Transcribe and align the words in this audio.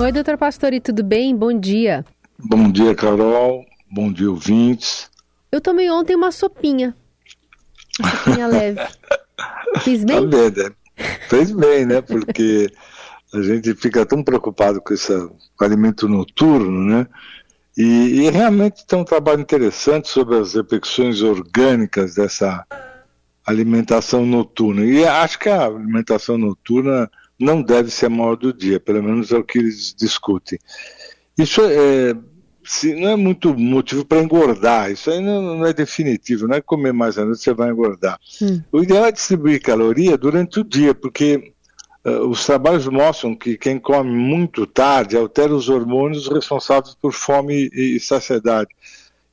Oi, 0.00 0.12
doutor 0.12 0.38
Pastori, 0.38 0.78
tudo 0.80 1.02
bem? 1.02 1.34
Bom 1.34 1.58
dia. 1.58 2.04
Bom 2.38 2.70
dia, 2.70 2.94
Carol. 2.94 3.64
Bom 3.90 4.12
dia, 4.12 4.30
ouvintes. 4.30 5.10
Eu 5.50 5.60
tomei 5.60 5.90
ontem 5.90 6.14
uma 6.14 6.30
sopinha. 6.30 6.94
Uma 7.98 8.10
sopinha 8.10 8.46
leve. 8.48 8.80
Fiz 9.80 10.04
bem? 10.04 10.16
Tá 10.20 10.36
bem, 10.36 10.50
né? 10.52 10.70
Fez 11.28 11.50
bem, 11.50 11.84
né? 11.84 12.00
Porque 12.00 12.70
a 13.34 13.42
gente 13.42 13.74
fica 13.74 14.06
tão 14.06 14.22
preocupado 14.22 14.80
com 14.80 14.94
esse 14.94 15.12
com 15.56 15.64
alimento 15.64 16.08
noturno, 16.08 16.84
né? 16.84 17.04
E, 17.76 18.22
e, 18.22 18.30
realmente 18.30 18.86
tem 18.86 19.00
um 19.00 19.04
trabalho 19.04 19.40
interessante 19.40 20.08
sobre 20.08 20.36
as 20.36 20.54
repercussões 20.54 21.22
orgânicas 21.22 22.14
dessa 22.14 22.64
alimentação 23.44 24.24
noturna. 24.24 24.84
E 24.84 25.04
acho 25.04 25.40
que 25.40 25.48
a 25.48 25.64
alimentação 25.64 26.38
noturna 26.38 27.10
não 27.38 27.62
deve 27.62 27.90
ser 27.90 28.06
a 28.06 28.10
maior 28.10 28.36
do 28.36 28.52
dia, 28.52 28.80
pelo 28.80 29.02
menos 29.02 29.30
é 29.30 29.36
o 29.36 29.44
que 29.44 29.58
eles 29.58 29.94
discutem. 29.94 30.58
Isso 31.38 31.60
é, 31.62 32.14
se, 32.64 32.94
não 32.94 33.10
é 33.10 33.16
muito 33.16 33.56
motivo 33.56 34.04
para 34.04 34.20
engordar, 34.20 34.90
isso 34.90 35.10
aí 35.10 35.20
não, 35.20 35.56
não, 35.56 35.66
é 35.66 35.72
definitivo, 35.72 36.48
não 36.48 36.56
é 36.56 36.60
comer 36.60 36.92
mais 36.92 37.16
à 37.16 37.24
noite 37.24 37.40
você 37.40 37.54
vai 37.54 37.70
engordar. 37.70 38.18
Hum. 38.42 38.60
O 38.72 38.82
ideal 38.82 39.06
é 39.06 39.12
distribuir 39.12 39.62
caloria 39.62 40.18
durante 40.18 40.60
o 40.60 40.64
dia, 40.64 40.94
porque 40.94 41.52
uh, 42.04 42.28
os 42.28 42.44
trabalhos 42.44 42.86
mostram 42.88 43.34
que 43.34 43.56
quem 43.56 43.78
come 43.78 44.10
muito 44.10 44.66
tarde 44.66 45.16
altera 45.16 45.54
os 45.54 45.68
hormônios 45.68 46.28
responsáveis 46.28 46.94
por 46.94 47.12
fome 47.12 47.70
e, 47.72 47.96
e 47.96 48.00
saciedade. 48.00 48.70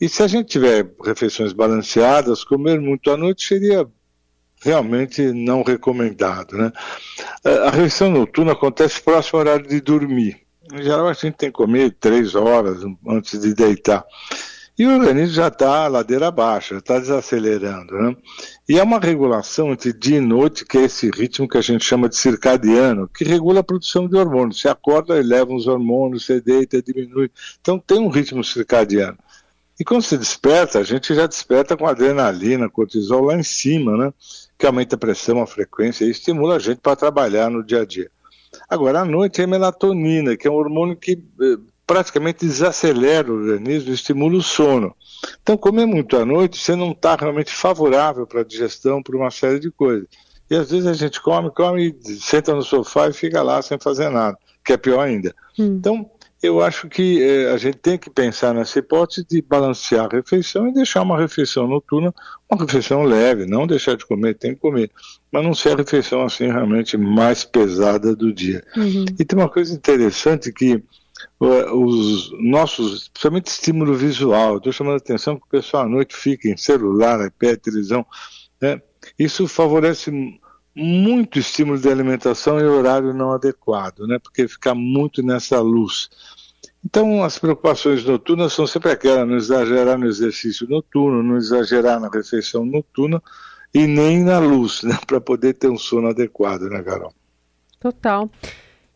E 0.00 0.08
se 0.08 0.22
a 0.22 0.26
gente 0.26 0.48
tiver 0.48 0.90
refeições 1.02 1.52
balanceadas, 1.52 2.44
comer 2.44 2.80
muito 2.80 3.10
à 3.10 3.16
noite 3.16 3.46
seria 3.46 3.88
realmente 4.64 5.22
não 5.32 5.62
recomendado. 5.62 6.56
Né? 6.56 6.72
A 7.44 7.70
refeição 7.70 8.10
noturna 8.10 8.52
acontece 8.52 9.00
próximo 9.00 9.38
ao 9.38 9.46
horário 9.46 9.68
de 9.68 9.80
dormir. 9.80 10.40
Em 10.72 10.82
geral, 10.82 11.06
a 11.06 11.12
gente 11.12 11.34
tem 11.34 11.50
que 11.50 11.56
comer 11.56 11.94
três 12.00 12.34
horas 12.34 12.78
antes 13.06 13.38
de 13.40 13.54
deitar. 13.54 14.04
E 14.76 14.84
o 14.86 14.98
organismo 14.98 15.34
já 15.34 15.48
está 15.48 15.86
ladeira 15.86 16.28
abaixo, 16.28 16.74
já 16.74 16.78
está 16.78 16.98
desacelerando. 16.98 17.94
Né? 17.94 18.16
E 18.68 18.78
é 18.78 18.82
uma 18.82 18.98
regulação 18.98 19.72
entre 19.72 19.92
dia 19.92 20.16
e 20.16 20.20
noite, 20.20 20.64
que 20.64 20.78
é 20.78 20.82
esse 20.82 21.10
ritmo 21.10 21.48
que 21.48 21.58
a 21.58 21.60
gente 21.60 21.84
chama 21.84 22.08
de 22.08 22.16
circadiano, 22.16 23.08
que 23.08 23.22
regula 23.22 23.60
a 23.60 23.64
produção 23.64 24.08
de 24.08 24.16
hormônios. 24.16 24.60
Você 24.60 24.68
acorda, 24.68 25.16
eleva 25.16 25.54
os 25.54 25.68
hormônios, 25.68 26.26
você 26.26 26.40
deita, 26.40 26.82
diminui. 26.82 27.30
Então 27.60 27.78
tem 27.78 28.00
um 28.00 28.08
ritmo 28.08 28.42
circadiano. 28.42 29.16
E 29.78 29.84
quando 29.84 30.02
se 30.02 30.16
desperta, 30.16 30.78
a 30.78 30.84
gente 30.84 31.14
já 31.14 31.26
desperta 31.26 31.76
com 31.76 31.86
adrenalina, 31.86 32.70
cortisol 32.70 33.24
lá 33.24 33.34
em 33.34 33.42
cima, 33.42 33.96
né? 33.96 34.12
Que 34.56 34.66
aumenta 34.66 34.94
a 34.94 34.98
pressão, 34.98 35.42
a 35.42 35.46
frequência 35.46 36.04
e 36.04 36.10
estimula 36.10 36.56
a 36.56 36.58
gente 36.58 36.78
para 36.78 36.94
trabalhar 36.94 37.50
no 37.50 37.64
dia 37.64 37.82
a 37.82 37.84
dia. 37.84 38.10
Agora, 38.68 39.00
à 39.00 39.04
noite 39.04 39.42
é 39.42 39.46
melatonina, 39.46 40.36
que 40.36 40.46
é 40.46 40.50
um 40.50 40.54
hormônio 40.54 40.96
que 40.96 41.12
eh, 41.40 41.58
praticamente 41.86 42.46
desacelera 42.46 43.30
o 43.30 43.36
organismo 43.36 43.90
e 43.90 43.94
estimula 43.94 44.36
o 44.36 44.42
sono. 44.42 44.94
Então, 45.42 45.56
comer 45.56 45.86
muito 45.86 46.16
à 46.16 46.24
noite, 46.24 46.58
você 46.58 46.76
não 46.76 46.92
está 46.92 47.16
realmente 47.16 47.52
favorável 47.52 48.26
para 48.26 48.42
a 48.42 48.44
digestão, 48.44 49.02
para 49.02 49.16
uma 49.16 49.30
série 49.30 49.58
de 49.58 49.70
coisas. 49.70 50.06
E 50.50 50.54
às 50.54 50.70
vezes 50.70 50.86
a 50.86 50.92
gente 50.92 51.20
come, 51.20 51.50
come, 51.50 51.96
senta 52.20 52.54
no 52.54 52.62
sofá 52.62 53.08
e 53.08 53.12
fica 53.12 53.42
lá 53.42 53.60
sem 53.62 53.78
fazer 53.78 54.08
nada, 54.10 54.38
que 54.64 54.72
é 54.72 54.76
pior 54.76 55.00
ainda. 55.00 55.34
Hum. 55.58 55.76
Então, 55.78 56.10
eu 56.44 56.60
acho 56.60 56.88
que 56.88 57.22
eh, 57.22 57.52
a 57.52 57.56
gente 57.56 57.78
tem 57.78 57.96
que 57.96 58.10
pensar 58.10 58.52
nessa 58.52 58.78
hipótese 58.78 59.26
de 59.26 59.40
balancear 59.40 60.06
a 60.06 60.16
refeição 60.16 60.68
e 60.68 60.72
deixar 60.74 61.02
uma 61.02 61.18
refeição 61.18 61.66
noturna, 61.66 62.14
uma 62.50 62.60
refeição 62.60 63.02
leve, 63.02 63.46
não 63.46 63.66
deixar 63.66 63.96
de 63.96 64.04
comer, 64.04 64.34
tem 64.34 64.54
que 64.54 64.60
comer, 64.60 64.90
mas 65.32 65.42
não 65.42 65.54
ser 65.54 65.70
a 65.70 65.76
refeição 65.76 66.22
assim 66.22 66.46
realmente 66.46 66.96
mais 66.96 67.44
pesada 67.44 68.14
do 68.14 68.32
dia. 68.32 68.62
Uhum. 68.76 69.04
E 69.18 69.24
tem 69.24 69.38
uma 69.38 69.48
coisa 69.48 69.74
interessante 69.74 70.52
que 70.52 70.74
uh, 71.40 71.74
os 71.74 72.30
nossos, 72.38 73.08
principalmente 73.08 73.46
estímulo 73.46 73.94
visual, 73.94 74.58
estou 74.58 74.72
chamando 74.72 74.94
a 74.94 74.98
atenção 74.98 75.36
que 75.36 75.46
o 75.46 75.50
pessoal 75.50 75.84
à 75.84 75.88
noite 75.88 76.14
fica 76.14 76.48
em 76.48 76.56
celular, 76.56 77.26
iPad, 77.26 77.58
televisão, 77.58 78.04
né? 78.60 78.82
isso 79.18 79.48
favorece 79.48 80.10
muito 80.74 81.38
estímulo 81.38 81.78
de 81.78 81.88
alimentação 81.88 82.58
e 82.58 82.64
horário 82.64 83.14
não 83.14 83.32
adequado, 83.32 84.06
né? 84.06 84.18
Porque 84.18 84.48
fica 84.48 84.74
muito 84.74 85.22
nessa 85.22 85.60
luz. 85.60 86.08
Então, 86.84 87.22
as 87.24 87.38
preocupações 87.38 88.04
noturnas 88.04 88.52
são 88.52 88.66
sempre 88.66 88.90
aquelas: 88.90 89.26
não 89.26 89.36
exagerar 89.36 89.98
no 89.98 90.06
exercício 90.06 90.68
noturno, 90.68 91.22
não 91.22 91.36
exagerar 91.36 91.98
na 91.98 92.08
refeição 92.08 92.64
noturna 92.64 93.22
e 93.72 93.86
nem 93.86 94.22
na 94.22 94.38
luz, 94.38 94.82
né? 94.82 94.98
Para 95.06 95.20
poder 95.20 95.54
ter 95.54 95.68
um 95.68 95.78
sono 95.78 96.08
adequado, 96.08 96.62
né, 96.62 96.82
Carol? 96.82 97.12
Total. 97.80 98.30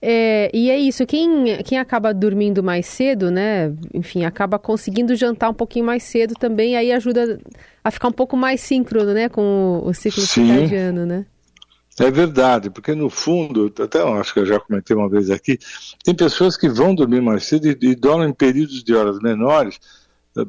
É, 0.00 0.48
e 0.54 0.70
é 0.70 0.78
isso, 0.78 1.04
quem, 1.04 1.60
quem 1.64 1.76
acaba 1.76 2.14
dormindo 2.14 2.62
mais 2.62 2.86
cedo, 2.86 3.30
né? 3.30 3.74
Enfim, 3.92 4.24
acaba 4.24 4.56
conseguindo 4.56 5.16
jantar 5.16 5.50
um 5.50 5.54
pouquinho 5.54 5.84
mais 5.84 6.04
cedo 6.04 6.34
também, 6.34 6.76
aí 6.76 6.92
ajuda 6.92 7.40
a 7.82 7.90
ficar 7.90 8.06
um 8.06 8.12
pouco 8.12 8.36
mais 8.36 8.60
síncrono, 8.60 9.12
né? 9.12 9.28
Com 9.28 9.42
o, 9.82 9.88
o 9.88 9.94
ciclo 9.94 10.22
circadiano, 10.22 11.04
né? 11.04 11.26
É 12.00 12.10
verdade, 12.10 12.70
porque 12.70 12.94
no 12.94 13.10
fundo, 13.10 13.72
até 13.82 14.02
acho 14.02 14.32
que 14.32 14.40
eu 14.40 14.46
já 14.46 14.60
comentei 14.60 14.94
uma 14.94 15.08
vez 15.08 15.30
aqui, 15.30 15.58
tem 16.04 16.14
pessoas 16.14 16.56
que 16.56 16.68
vão 16.68 16.94
dormir 16.94 17.20
mais 17.20 17.44
cedo 17.44 17.66
e, 17.66 17.76
e 17.80 17.94
dormem 17.94 18.28
em 18.28 18.32
períodos 18.32 18.84
de 18.84 18.94
horas 18.94 19.18
menores, 19.18 19.80
eh, 20.36 20.46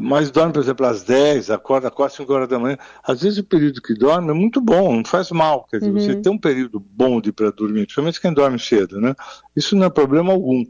mas 0.00 0.30
dormem, 0.30 0.52
por 0.52 0.62
exemplo, 0.62 0.86
às 0.86 1.02
10, 1.02 1.50
acorda 1.50 1.90
4, 1.90 2.18
5 2.18 2.32
horas 2.32 2.48
da 2.48 2.60
manhã. 2.60 2.78
Às 3.02 3.22
vezes 3.22 3.38
o 3.38 3.44
período 3.44 3.82
que 3.82 3.92
dorme 3.92 4.30
é 4.30 4.32
muito 4.32 4.60
bom, 4.60 4.96
não 4.96 5.04
faz 5.04 5.32
mal. 5.32 5.66
Quer 5.68 5.78
dizer, 5.78 5.90
uhum. 5.90 5.98
você 5.98 6.14
tem 6.16 6.32
um 6.32 6.38
período 6.38 6.78
bom 6.78 7.20
de 7.20 7.32
para 7.32 7.50
dormir, 7.50 7.86
principalmente 7.86 8.20
quem 8.20 8.32
dorme 8.32 8.58
cedo, 8.58 9.00
né? 9.00 9.16
Isso 9.56 9.74
não 9.74 9.86
é 9.86 9.90
problema 9.90 10.32
algum. 10.32 10.64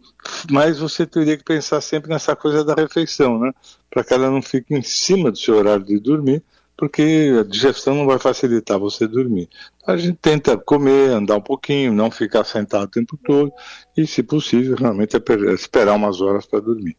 Mas 0.51 0.79
você 0.79 1.07
teria 1.07 1.37
que 1.37 1.45
pensar 1.45 1.83
sempre 1.83 2.09
nessa 2.09 2.35
coisa 2.35 2.65
da 2.65 2.75
refeição, 2.75 3.39
né? 3.39 3.53
Para 3.91 4.03
que 4.03 4.15
ela 4.15 4.31
não 4.31 4.41
fique 4.41 4.75
em 4.75 4.83
cima 4.83 5.31
do 5.31 5.37
seu 5.37 5.57
horário 5.57 5.85
de 5.85 5.99
dormir, 5.99 6.43
porque 6.81 7.31
a 7.39 7.43
digestão 7.43 7.95
não 7.95 8.07
vai 8.07 8.19
facilitar 8.19 8.79
você 8.79 9.07
dormir. 9.07 9.51
A 9.87 9.99
gente 9.99 10.17
tenta 10.17 10.57
comer, 10.57 11.11
andar 11.11 11.37
um 11.37 11.41
pouquinho, 11.43 11.93
não 11.93 12.11
ficar 12.11 12.43
sentado 12.43 12.85
o 12.85 12.89
tempo 12.89 13.19
todo 13.23 13.53
e, 13.95 14.07
se 14.07 14.23
possível, 14.23 14.77
realmente 14.77 15.15
é 15.15 15.53
esperar 15.53 15.95
umas 15.95 16.23
horas 16.23 16.47
para 16.47 16.59
dormir. 16.61 16.97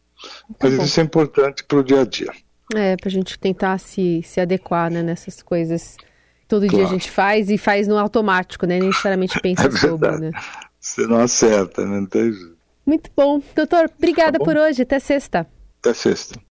Tá 0.56 0.68
Mas 0.68 0.76
bom. 0.76 0.84
isso 0.84 1.00
é 1.00 1.02
importante 1.02 1.64
para 1.64 1.78
o 1.78 1.82
dia 1.82 2.02
a 2.02 2.04
dia. 2.04 2.30
É, 2.76 2.96
para 2.96 3.08
a 3.08 3.10
gente 3.10 3.36
tentar 3.36 3.76
se, 3.78 4.22
se 4.22 4.40
adequar 4.40 4.88
né, 4.88 5.02
nessas 5.02 5.42
coisas. 5.42 5.96
Todo 6.46 6.64
claro. 6.68 6.76
dia 6.76 6.86
a 6.86 6.88
gente 6.88 7.10
faz 7.10 7.50
e 7.50 7.58
faz 7.58 7.88
no 7.88 7.98
automático, 7.98 8.64
né? 8.66 8.78
Nem 8.78 8.88
necessariamente 8.88 9.38
pensa 9.42 9.66
é 9.66 9.70
sobre, 9.72 10.12
né? 10.12 10.30
Você 10.78 11.08
não 11.08 11.18
acerta, 11.18 11.84
né? 11.84 11.98
Não 11.98 12.06
tem... 12.06 12.32
Muito 12.86 13.10
bom. 13.16 13.42
Doutor, 13.56 13.90
obrigada 13.98 14.38
tá 14.38 14.38
bom. 14.38 14.44
por 14.44 14.56
hoje. 14.56 14.82
Até 14.82 15.00
sexta. 15.00 15.44
Até 15.80 15.92
sexta. 15.92 16.38